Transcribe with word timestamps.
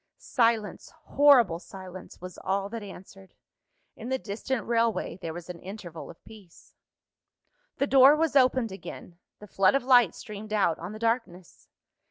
Silence, 0.17 0.89
horrible 1.03 1.59
silence, 1.59 2.19
was 2.19 2.39
all 2.39 2.69
that 2.69 2.81
answered. 2.81 3.35
In 3.95 4.09
the 4.09 4.17
distant 4.17 4.65
railway 4.65 5.17
there 5.21 5.31
was 5.31 5.47
an 5.47 5.59
interval 5.59 6.09
of 6.09 6.25
peace. 6.25 6.73
The 7.77 7.85
door 7.85 8.15
was 8.15 8.35
opened 8.35 8.71
again; 8.71 9.19
the 9.37 9.45
flood 9.45 9.75
of 9.75 9.83
light 9.83 10.15
streamed 10.15 10.53
out 10.53 10.79
on 10.79 10.93
the 10.93 10.97
darkness. 10.97 11.67